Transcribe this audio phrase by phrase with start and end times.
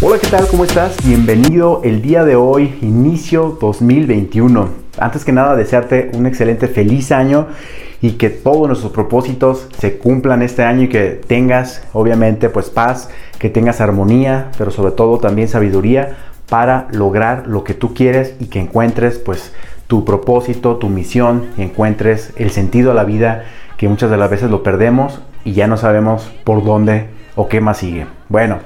[0.00, 0.46] Hola, ¿qué tal?
[0.46, 0.96] ¿Cómo estás?
[1.04, 4.68] Bienvenido el día de hoy, inicio 2021.
[4.96, 7.48] Antes que nada, desearte un excelente feliz año
[8.00, 13.10] y que todos nuestros propósitos se cumplan este año y que tengas, obviamente, pues paz,
[13.40, 16.16] que tengas armonía, pero sobre todo también sabiduría
[16.48, 19.52] para lograr lo que tú quieres y que encuentres, pues,
[19.88, 23.46] tu propósito, tu misión, y encuentres el sentido a la vida
[23.76, 27.60] que muchas de las veces lo perdemos y ya no sabemos por dónde o qué
[27.60, 28.06] más sigue.
[28.28, 28.58] Bueno,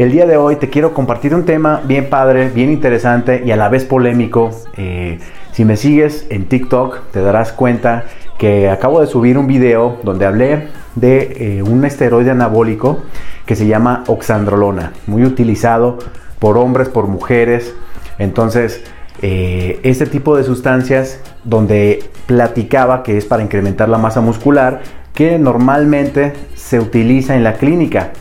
[0.00, 3.56] el día de hoy te quiero compartir un tema bien padre, bien interesante y a
[3.56, 4.50] la vez polémico.
[4.78, 5.18] Eh,
[5.52, 8.04] si me sigues en TikTok te darás cuenta
[8.38, 13.02] que acabo de subir un video donde hablé de eh, un esteroide anabólico
[13.44, 15.98] que se llama oxandrolona, muy utilizado
[16.38, 17.74] por hombres, por mujeres.
[18.18, 18.82] Entonces,
[19.20, 24.80] eh, este tipo de sustancias donde platicaba que es para incrementar la masa muscular,
[25.12, 28.12] que normalmente se utiliza en la clínica.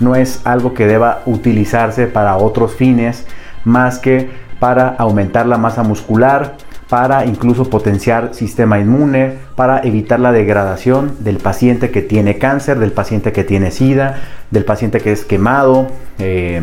[0.00, 3.26] No es algo que deba utilizarse para otros fines
[3.64, 4.28] más que
[4.60, 6.56] para aumentar la masa muscular,
[6.88, 12.92] para incluso potenciar sistema inmune, para evitar la degradación del paciente que tiene cáncer, del
[12.92, 15.88] paciente que tiene sida, del paciente que es quemado,
[16.18, 16.62] eh,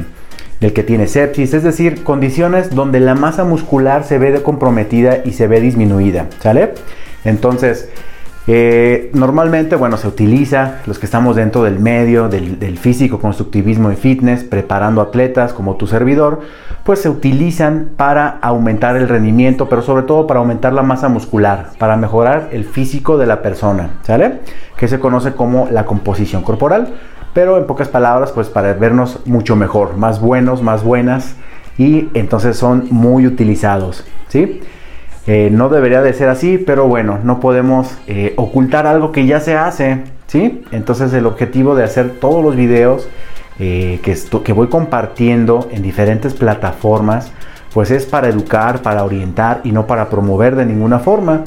[0.61, 5.33] del que tiene sepsis, es decir, condiciones donde la masa muscular se ve comprometida y
[5.33, 6.73] se ve disminuida, ¿sale?
[7.25, 7.89] Entonces,
[8.47, 13.95] eh, normalmente, bueno, se utiliza, los que estamos dentro del medio, del, físico, constructivismo y
[13.95, 16.39] fitness, preparando atletas como tu servidor,
[16.83, 21.69] pues se utilizan para aumentar el rendimiento, pero sobre todo para aumentar la masa muscular,
[21.77, 24.39] para mejorar el físico de la persona, ¿sale?
[24.75, 26.95] Que se conoce como la composición corporal,
[27.33, 31.35] pero en pocas palabras, pues para vernos mucho mejor, más buenos, más buenas,
[31.77, 34.61] y entonces son muy utilizados, ¿sí?
[35.27, 39.39] Eh, no debería de ser así, pero bueno, no podemos eh, ocultar algo que ya
[39.39, 40.63] se hace, ¿sí?
[40.71, 43.07] Entonces el objetivo de hacer todos los videos
[43.59, 47.31] eh, que, que voy compartiendo en diferentes plataformas,
[47.71, 51.43] pues es para educar, para orientar y no para promover de ninguna forma.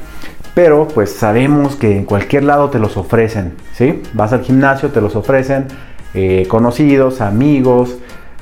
[0.55, 4.03] Pero pues sabemos que en cualquier lado te los ofrecen, ¿sí?
[4.12, 5.66] Vas al gimnasio, te los ofrecen
[6.47, 7.97] conocidos, amigos,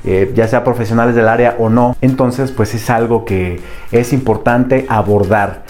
[0.05, 1.95] eh, ya sea profesionales del área o no.
[2.01, 3.59] Entonces, pues es algo que
[3.91, 5.63] es importante abordar.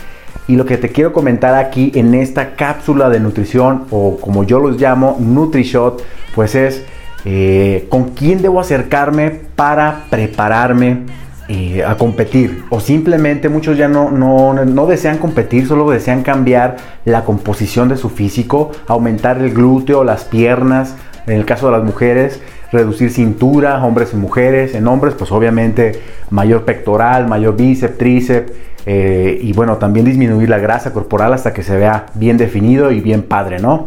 [0.48, 4.60] Y lo que te quiero comentar aquí en esta cápsula de nutrición o como yo
[4.60, 6.04] los llamo, NutriShot,
[6.36, 6.84] pues es
[7.26, 11.04] eh, con quién debo acercarme para prepararme
[11.48, 12.64] eh, a competir.
[12.70, 17.98] O simplemente muchos ya no, no, no desean competir, solo desean cambiar la composición de
[17.98, 20.96] su físico, aumentar el glúteo, las piernas,
[21.28, 22.42] en el caso de las mujeres,
[22.74, 24.76] reducir cintura, hombres y mujeres.
[24.76, 28.52] En hombres, pues obviamente mayor pectoral, mayor bíceps, tríceps.
[28.86, 33.00] Eh, y bueno, también disminuir la grasa corporal hasta que se vea bien definido y
[33.00, 33.86] bien padre, ¿no?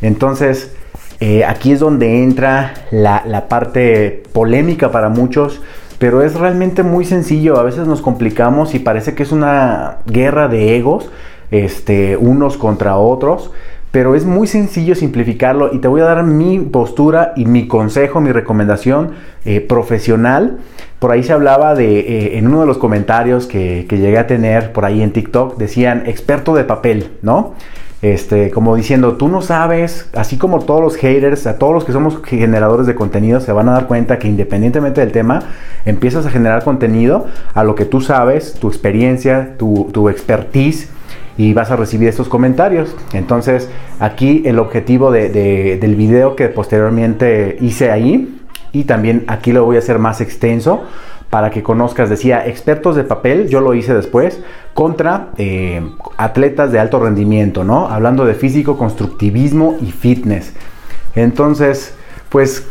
[0.00, 0.74] Entonces,
[1.20, 5.60] eh, aquí es donde entra la, la parte polémica para muchos,
[5.98, 7.58] pero es realmente muy sencillo.
[7.58, 11.10] A veces nos complicamos y parece que es una guerra de egos,
[11.50, 13.50] este, unos contra otros
[13.90, 18.20] pero es muy sencillo simplificarlo y te voy a dar mi postura y mi consejo,
[18.20, 19.12] mi recomendación
[19.44, 20.58] eh, profesional.
[20.98, 24.72] Por ahí se hablaba de, eh, en uno de los comentarios que, llegué a tener
[24.72, 27.54] por ahí en TikTok, decían experto de papel, ¿no?
[28.02, 31.92] Este, como diciendo, tú no sabes, así como todos los haters, a todos los que
[31.92, 35.42] somos generadores de contenido, se van a dar cuenta que independientemente del tema,
[35.84, 40.88] empiezas a generar contenido a lo que tú sabes, tu experiencia, tu, tu expertise
[41.40, 42.94] y vas a recibir estos comentarios.
[43.14, 48.42] Entonces, aquí el objetivo del video que posteriormente hice ahí,
[48.72, 50.82] y también aquí lo voy a hacer más extenso
[51.30, 54.42] para que conozcas, decía, expertos de papel, yo lo hice después,
[54.74, 55.80] contra eh,
[56.18, 57.88] atletas de alto rendimiento, ¿no?
[57.88, 60.52] Hablando de físico, constructivismo y fitness.
[61.14, 61.94] Entonces,
[62.28, 62.66] pues,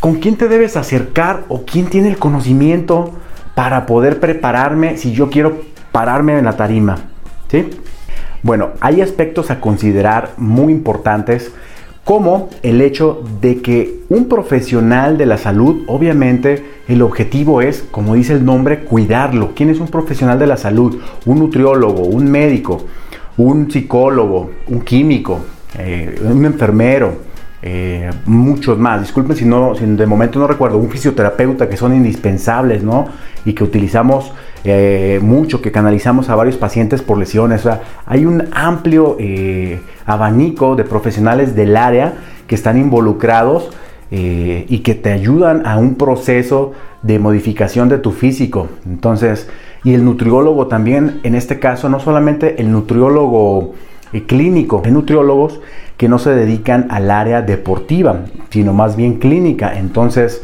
[0.00, 3.12] ¿con quién te debes acercar o quién tiene el conocimiento
[3.54, 5.58] para poder prepararme si yo quiero
[5.92, 6.96] pararme en la tarima?
[7.48, 7.68] ¿Sí?
[8.46, 11.50] Bueno, hay aspectos a considerar muy importantes
[12.04, 18.14] como el hecho de que un profesional de la salud, obviamente el objetivo es, como
[18.14, 19.50] dice el nombre, cuidarlo.
[19.56, 21.00] ¿Quién es un profesional de la salud?
[21.24, 22.84] Un nutriólogo, un médico,
[23.36, 25.40] un psicólogo, un químico,
[25.76, 27.14] eh, un enfermero,
[27.62, 29.00] eh, muchos más.
[29.00, 33.08] Disculpen si, no, de momento no recuerdo, un fisioterapeuta que son indispensables, ¿no?
[33.44, 34.30] Y que utilizamos
[34.68, 37.68] eh, mucho, que canalizamos a varios pacientes por lesiones.
[38.04, 42.14] Hay un amplio eh, abanico de profesionales del área
[42.48, 43.70] que están involucrados
[44.10, 46.72] eh, y que te ayudan a un proceso
[47.02, 48.66] de modificación de tu físico.
[48.84, 49.48] Entonces,
[49.84, 53.74] y el nutriólogo también, en este caso, no solamente el nutriólogo
[54.26, 55.60] clínico, hay nutriólogos
[55.96, 59.78] que no se dedican al área deportiva, sino más bien clínica.
[59.78, 60.42] Entonces,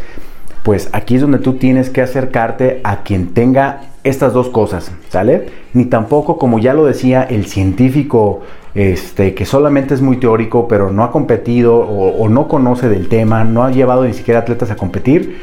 [0.62, 5.46] pues aquí es donde tú tienes que acercarte a quien tenga estas dos cosas, ¿sale?
[5.74, 8.40] Ni tampoco, como ya lo decía el científico,
[8.74, 13.44] este, que solamente es muy teórico, pero no ha competido o, no conoce del tema,
[13.44, 15.38] no ha llevado ni siquiera atletas a competir,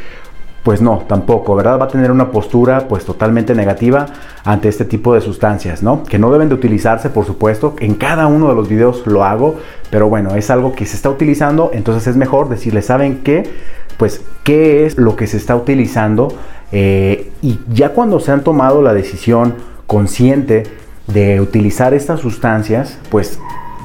[0.64, 1.80] pues no, tampoco, ¿verdad?
[1.80, 4.08] Va a tener una postura pues totalmente negativa
[4.44, 6.04] ante este tipo de sustancias, ¿no?
[6.04, 9.56] Que no deben de utilizarse, por supuesto, en cada uno de los videos lo hago,
[9.90, 13.50] pero bueno, es algo que se está utilizando, entonces es mejor decirle, ¿saben qué?
[13.98, 16.34] Pues, ¿qué es lo que se está utilizando?
[16.72, 19.56] Eh, y ya cuando se han tomado la decisión
[19.88, 20.64] consciente
[21.08, 23.40] de utilizar estas sustancias, pues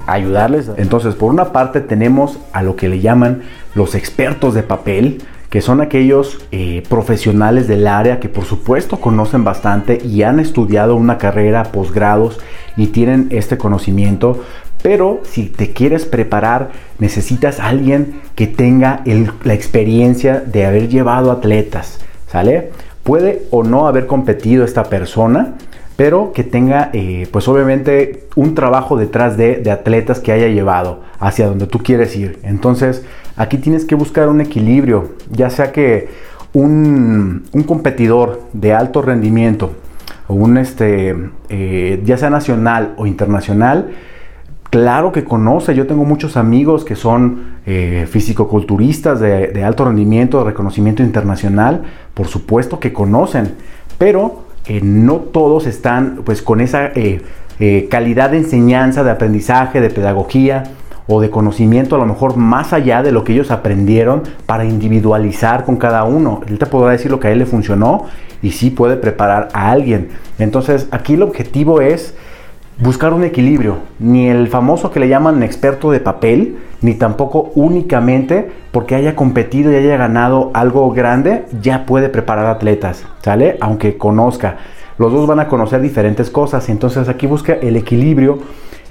[0.06, 0.70] ayudarles.
[0.76, 3.42] Entonces, por una parte tenemos a lo que le llaman
[3.75, 9.44] los expertos de papel, que son aquellos eh, profesionales del área que por supuesto conocen
[9.44, 12.40] bastante y han estudiado una carrera, posgrados
[12.76, 14.42] y tienen este conocimiento.
[14.82, 19.02] Pero si te quieres preparar, necesitas alguien que tenga
[19.44, 22.00] la experiencia de haber llevado atletas,
[23.04, 25.54] Puede o no haber competido esta persona,
[25.96, 31.46] pero que tenga eh, pues obviamente un trabajo detrás de, atletas que haya llevado hacia
[31.46, 32.38] donde tú quieres ir.
[32.42, 33.04] Entonces
[33.36, 36.08] aquí tienes que buscar un equilibrio, ya sea que
[36.52, 39.72] un, competidor de alto rendimiento,
[40.26, 41.14] un este,
[41.50, 43.90] eh, ya sea nacional o internacional,
[44.75, 50.47] claro que conoce, yo tengo muchos amigos que son eh, fisicoculturistas de, alto rendimiento, de
[50.47, 51.82] reconocimiento internacional,
[52.12, 53.55] por supuesto que conocen,
[53.99, 54.47] pero
[54.82, 57.23] no todos están pues con esa eh,
[57.61, 60.65] eh, calidad de enseñanza, de aprendizaje, de pedagogía
[61.06, 65.65] o de conocimiento a lo mejor más allá de lo que ellos aprendieron para individualizar
[65.65, 66.41] con cada uno.
[66.49, 68.06] Él te podrá decir lo que a él le funcionó
[68.43, 70.09] y sí puede preparar a alguien.
[70.41, 72.17] Entonces aquí el objetivo es
[72.79, 78.50] buscar un equilibrio, ni el famoso que le llaman experto de papel, ni tampoco únicamente
[78.73, 83.56] porque haya competido y haya ganado algo grande, ya puede preparar atletas, ¿sale?
[83.61, 84.59] Aunque conozca.
[84.99, 88.38] Los dos van a conocer diferentes cosas, entonces aquí busca el equilibrio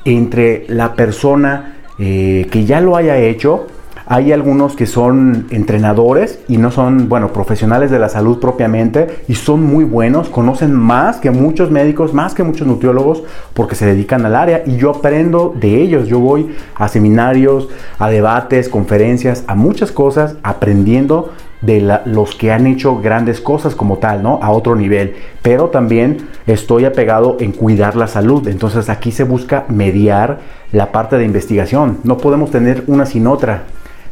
[0.05, 3.67] entre la persona eh, que ya lo haya hecho,
[4.13, 9.33] hay algunos que son entrenadores y no son, bueno, profesionales de la salud propiamente y
[9.33, 13.23] son muy buenos, conocen más que muchos médicos, más que muchos nutriólogos
[13.55, 16.07] porque se dedican al área y yo aprendo de ellos.
[16.07, 21.31] Yo voy a seminarios, a debates, conferencias, a muchas cosas aprendiendo
[21.61, 24.37] de los que han hecho grandes cosas como tal, ¿no?
[24.43, 25.15] A otro nivel.
[25.41, 28.47] Pero también estoy apegado en cuidar la salud.
[28.47, 30.37] Entonces aquí se busca mediar
[30.71, 31.97] la parte de investigación.
[32.03, 33.63] No podemos tener una sin otra.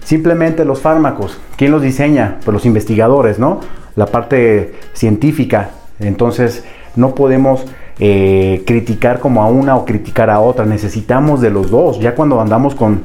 [0.03, 2.38] Simplemente los fármacos, ¿quién los diseña?
[2.44, 3.59] Pues los investigadores, ¿no?
[3.95, 5.71] La parte científica.
[6.00, 6.63] Entonces,
[6.95, 7.65] no podemos
[8.00, 10.65] eh, criticar como a una o criticar a otra.
[10.65, 12.00] Necesitamos de los dos.
[12.00, 13.03] Ya cuando andamos con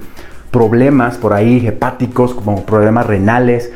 [0.51, 3.73] problemas por ahí hepáticos, como problemas renales,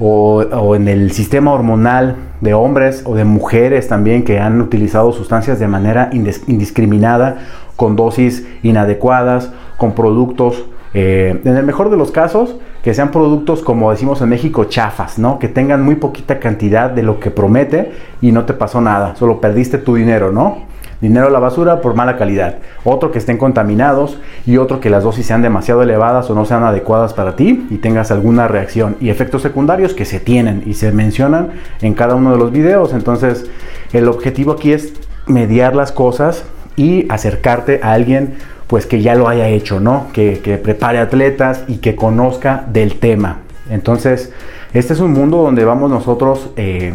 [0.00, 5.12] o, o, en el sistema hormonal de hombres o de mujeres también que han utilizado
[5.12, 7.38] sustancias de manera indiscriminada,
[7.76, 12.54] con dosis inadecuadas, con productos eh, en el mejor de los casos,
[12.84, 15.40] que sean productos, como decimos en México, chafas, ¿no?
[15.40, 19.40] Que tengan muy poquita cantidad de lo que promete y no te pasó nada, solo
[19.40, 20.72] perdiste tu dinero, ¿no?
[21.00, 22.58] Dinero a la basura por mala calidad.
[22.84, 26.62] Otro que estén contaminados y otro que las dosis sean demasiado elevadas o no sean
[26.62, 28.96] adecuadas para ti y tengas alguna reacción.
[29.00, 31.50] Y efectos secundarios que se tienen y se mencionan
[31.82, 32.94] en cada uno de los videos.
[32.94, 33.50] Entonces,
[33.92, 34.94] el objetivo aquí es
[35.26, 36.44] mediar las cosas
[36.76, 38.34] y acercarte a alguien
[38.66, 40.06] pues que ya lo haya hecho, ¿no?
[40.12, 43.38] Que, prepare atletas y que conozca del tema.
[43.70, 44.32] Entonces,
[44.72, 46.94] este es un mundo donde vamos nosotros eh,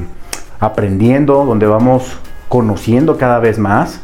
[0.59, 2.17] aprendiendo, donde vamos
[2.49, 4.01] conociendo cada vez más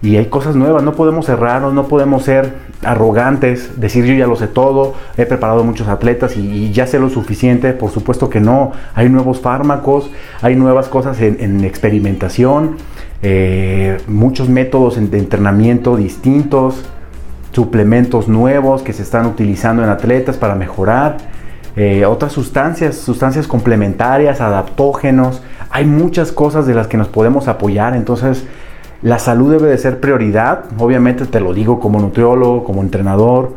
[0.00, 4.36] y hay cosas nuevas, no podemos cerrarnos, no podemos ser arrogantes, decir yo ya lo
[4.36, 8.72] sé todo, he preparado muchos atletas y, ya sé lo suficiente, por supuesto que no,
[8.94, 10.10] hay nuevos fármacos,
[10.40, 12.76] hay nuevas cosas en, experimentación,
[13.22, 16.84] eh, muchos métodos de entrenamiento distintos,
[17.52, 21.16] suplementos nuevos que se están utilizando en atletas para mejorar,
[21.76, 27.94] eh, otras sustancias, sustancias complementarias, adaptógenos, hay muchas cosas de las que nos podemos apoyar,
[27.94, 28.44] entonces
[29.02, 33.54] la salud debe de ser prioridad, obviamente te lo digo como nutriólogo, como entrenador,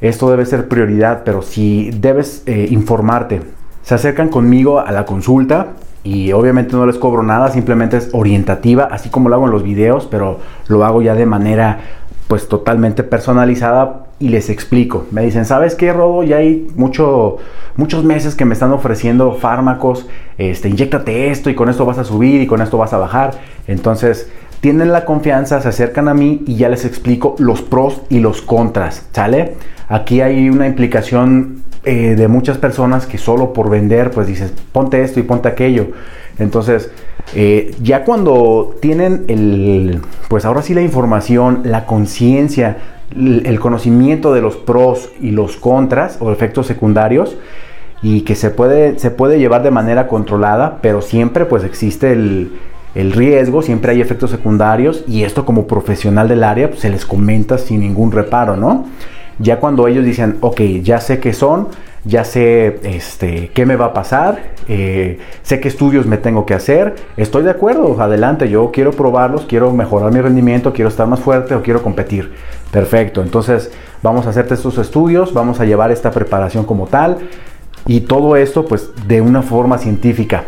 [0.00, 3.42] esto debe ser prioridad, pero si debes eh, informarte,
[3.82, 5.68] se acercan conmigo a la consulta,
[6.06, 9.64] y obviamente no les cobro nada, simplemente es orientativa, así como lo hago en los
[9.64, 11.80] videos, pero lo hago ya de manera
[12.28, 15.06] pues totalmente personalizada y les explico.
[15.10, 16.22] Me dicen, ¿sabes qué, Robo?
[16.22, 17.38] Ya hay mucho,
[17.74, 20.06] muchos meses que me están ofreciendo fármacos,
[20.38, 23.32] este, inyectate esto y con esto vas a subir y con esto vas a bajar.
[23.66, 24.30] Entonces,
[24.66, 28.42] tienen la confianza, se acercan a mí y ya les explico los pros y los
[28.42, 29.54] contras, ¿sale?
[29.86, 35.00] Aquí hay una implicación eh, de muchas personas que solo por vender, pues dices, ponte
[35.02, 35.90] esto y ponte aquello.
[36.40, 36.90] Entonces,
[37.36, 42.78] eh, ya cuando tienen el, pues ahora sí la información, la conciencia,
[43.14, 47.36] el conocimiento de los pros y los contras o efectos secundarios,
[48.02, 52.50] y que se puede, se puede llevar de manera controlada, pero siempre pues existe el,
[53.12, 57.58] riesgo, siempre hay efectos secundarios y esto como profesional del área pues, se les comenta
[57.58, 58.86] sin ningún reparo, ¿no?
[59.38, 61.68] Ya cuando ellos dicen, ok, ya sé qué son,
[62.04, 66.54] ya sé este, qué me va a pasar, eh, sé qué estudios me tengo que
[66.54, 71.20] hacer, estoy de acuerdo, adelante, yo quiero probarlos, quiero mejorar mi rendimiento, quiero estar más
[71.20, 72.32] fuerte o quiero competir.
[72.70, 73.70] Perfecto, entonces
[74.02, 77.18] vamos a hacerte estos estudios, vamos a llevar esta preparación como tal
[77.86, 80.44] y todo esto pues de una forma científica,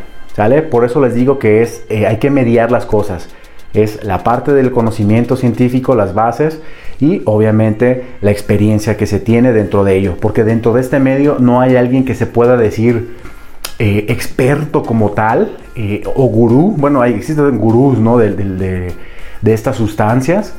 [0.70, 3.28] Por eso les digo que es, eh, hay que mediar las cosas.
[3.74, 6.60] Es la parte del conocimiento científico, las bases
[7.00, 10.16] y obviamente la experiencia que se tiene dentro de ello.
[10.20, 13.16] Porque dentro de este medio no hay alguien que se pueda decir
[13.80, 16.74] eh, experto como tal eh, o gurú.
[16.76, 18.18] Bueno, hay, existen gurús ¿no?
[18.18, 20.54] de, de, estas sustancias,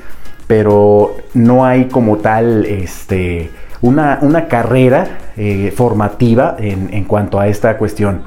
[0.48, 3.50] pero no hay como tal este,
[3.81, 8.21] una, una carrera eh, formativa en, en, cuanto a esta cuestión.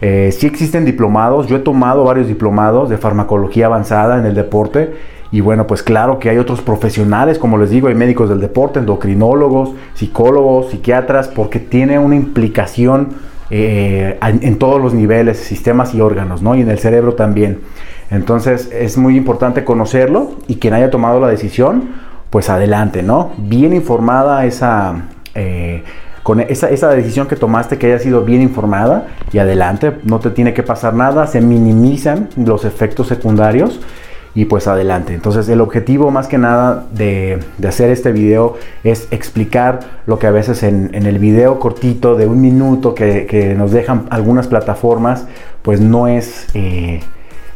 [0.00, 4.94] Eh, sí existen diplomados, yo he tomado varios diplomados de farmacología avanzada en el deporte
[5.32, 8.80] y bueno, pues claro que hay otros profesionales, como les digo, hay médicos del deporte,
[8.80, 13.10] endocrinólogos, psicólogos, psiquiatras, porque tiene una implicación
[13.50, 16.56] eh, en, todos los niveles, sistemas y órganos, ¿no?
[16.56, 17.60] Y en el cerebro también.
[18.10, 21.90] Entonces es muy importante conocerlo y quien haya tomado la decisión,
[22.30, 23.30] pues adelante, ¿no?
[23.38, 25.84] Bien informada esa, eh,
[26.22, 30.30] con esa, esa, decisión que tomaste que haya sido bien informada y adelante, no te
[30.30, 33.80] tiene que pasar nada, se minimizan los efectos secundarios
[34.34, 35.14] y pues adelante.
[35.14, 40.26] Entonces el objetivo más que nada de, de hacer este video es explicar lo que
[40.26, 44.46] a veces en, en el video cortito de un minuto que, que, nos dejan algunas
[44.46, 45.26] plataformas,
[45.62, 47.00] pues no es, eh,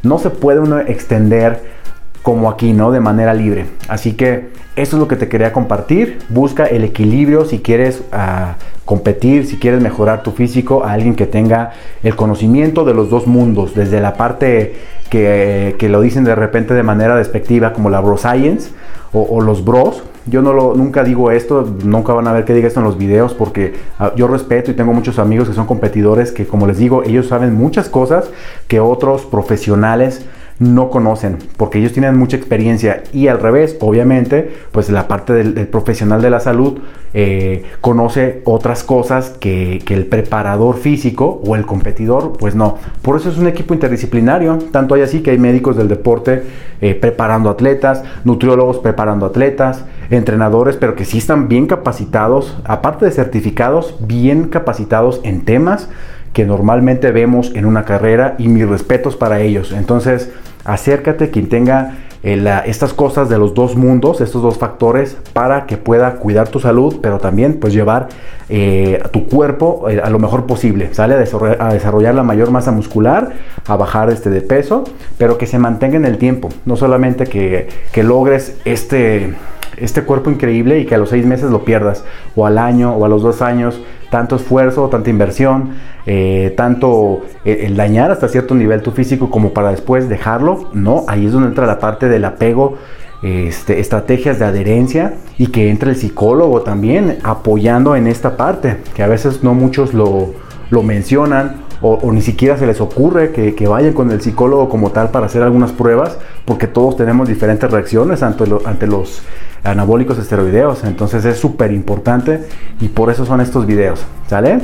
[0.02, 1.74] no se puede uno extender
[2.24, 2.90] como aquí, ¿no?
[2.90, 3.66] De manera libre.
[3.86, 6.20] Así que eso es lo que te quería compartir.
[6.30, 8.54] Busca el equilibrio si quieres uh,
[8.86, 13.26] competir, si quieres mejorar tu físico, a alguien que tenga el conocimiento de los dos
[13.26, 14.74] mundos, desde la parte
[15.10, 18.70] que, que lo dicen de repente de manera despectiva, como la bro science
[19.12, 20.02] o, los bros.
[20.24, 22.96] Yo no lo, nunca digo esto, nunca van a ver que diga esto en los
[22.96, 26.78] videos porque uh, yo respeto y tengo muchos amigos que son competidores que como les
[26.78, 28.30] digo, ellos saben muchas cosas
[28.66, 30.24] que otros profesionales
[30.58, 35.66] no conocen, porque ellos tienen mucha experiencia y al revés, obviamente, pues la parte del,
[35.66, 36.78] profesional de la salud
[37.12, 42.78] eh, conoce otras cosas que, el preparador físico o el competidor, pues no.
[43.02, 46.42] Por eso es un equipo interdisciplinario, tanto hay así que hay médicos del deporte
[46.80, 53.10] eh, preparando atletas, nutriólogos preparando atletas, entrenadores, pero que sí están bien capacitados, aparte de
[53.10, 55.88] certificados, bien capacitados en temas
[56.34, 59.72] que normalmente vemos en una carrera y mis respetos para ellos.
[59.72, 60.30] Entonces,
[60.64, 65.76] acércate quien tenga eh, estas cosas de los dos mundos, estos dos factores, para que
[65.76, 68.08] pueda cuidar tu salud, pero también pues llevar
[68.48, 71.14] eh, tu cuerpo eh, a lo mejor posible, ¿sale?
[71.14, 73.32] A desarrollar, a desarrollar, la mayor masa muscular,
[73.66, 74.84] a bajar este de peso,
[75.18, 79.34] pero que se mantenga en el tiempo, no solamente que, que logres este
[79.76, 82.04] este cuerpo increíble y que a los seis meses lo pierdas,
[82.36, 85.70] o al año, o a los dos años, tanto esfuerzo, tanta inversión,
[86.06, 91.04] eh, tanto eh, el, dañar hasta cierto nivel tu físico como para después dejarlo, no,
[91.08, 92.76] ahí es donde entra la parte del apego,
[93.22, 99.02] este, estrategias de adherencia y que entre el psicólogo también apoyando en esta parte, que
[99.02, 100.34] a veces no muchos lo,
[100.70, 105.10] lo mencionan o, ni siquiera se les ocurre que, vayan con el psicólogo como tal
[105.10, 109.22] para hacer algunas pruebas, porque todos tenemos diferentes reacciones ante los
[109.64, 110.84] anabólicos esteroideos.
[110.84, 112.46] Entonces es súper importante
[112.80, 114.04] y por eso son estos videos.
[114.28, 114.60] ¿Sale?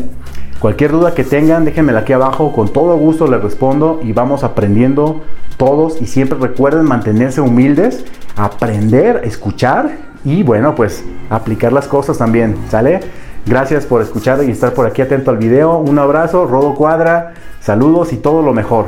[0.60, 2.52] Cualquier duda que tengan, déjenmela aquí abajo.
[2.52, 5.22] Con todo gusto les respondo y vamos aprendiendo
[5.56, 6.00] todos.
[6.00, 8.04] Y siempre recuerden mantenerse humildes,
[8.36, 9.90] aprender, escuchar
[10.24, 12.56] y bueno, pues aplicar las cosas también.
[12.68, 13.00] ¿Sale?
[13.46, 15.78] Gracias por escuchar y estar por aquí atento al video.
[15.78, 18.78] Un abrazo, Rodo Cuadra, saludos y todo lo mejor.